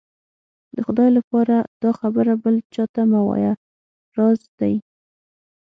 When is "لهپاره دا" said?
1.17-1.91